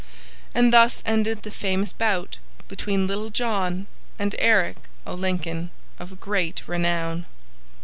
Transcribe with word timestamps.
And 0.55 0.73
thus 0.73 1.03
ended 1.05 1.43
the 1.43 1.51
famous 1.51 1.93
bout 1.93 2.37
between 2.67 3.05
Little 3.05 3.29
John 3.29 3.85
and 4.17 4.35
Eric 4.39 4.77
o' 5.05 5.13
Lincoln 5.13 5.69
of 5.99 6.19
great 6.19 6.63
renown. 6.65 7.27